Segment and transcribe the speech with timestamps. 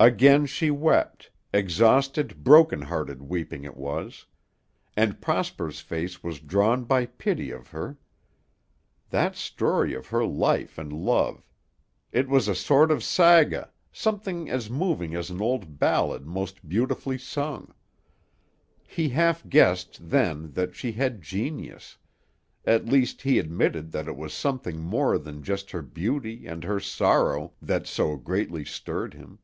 [0.00, 4.26] Again she wept, exhausted, broken hearted weeping it was.
[4.98, 7.96] And Prosper's face was drawn by pity of her.
[9.10, 11.42] That story of her life and love,
[12.12, 17.16] it was a sort of saga, something as moving as an old ballad most beautifully
[17.16, 17.72] sung.
[18.86, 21.96] He half guessed then that she had genius;
[22.66, 26.80] at least, he admitted that it was something more than just her beauty and her
[26.80, 29.38] sorrow that so greatly stirred him.